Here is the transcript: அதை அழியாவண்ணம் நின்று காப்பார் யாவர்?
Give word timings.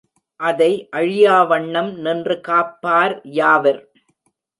அதை 0.39 0.69
அழியாவண்ணம் 0.91 1.91
நின்று 1.97 2.35
காப்பார் 2.47 3.15
யாவர்? 3.31 3.81